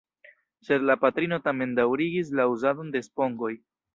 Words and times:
Sed 0.67 0.85
la 0.89 0.95
patrino 1.03 1.37
tamen 1.49 1.77
daŭrigis 1.81 2.33
la 2.41 2.47
uzadon 2.55 2.91
de 2.97 3.05
spongoj. 3.11 3.53